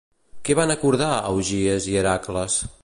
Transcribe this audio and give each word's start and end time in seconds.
Què 0.47 0.55
van 0.59 0.73
acordar 0.75 1.11
Augies 1.33 1.91
i 1.93 2.01
Hèracles? 2.01 2.61